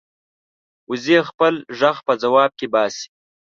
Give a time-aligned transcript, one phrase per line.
[0.89, 3.05] وزې خپل غږ په ځواب کې باسي